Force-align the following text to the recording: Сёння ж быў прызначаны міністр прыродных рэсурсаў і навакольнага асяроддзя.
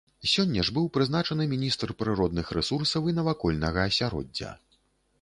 Сёння 0.29 0.63
ж 0.69 0.73
быў 0.77 0.87
прызначаны 0.95 1.47
міністр 1.53 1.93
прыродных 2.01 2.51
рэсурсаў 2.59 3.01
і 3.13 3.17
навакольнага 3.21 3.89
асяроддзя. 3.89 4.51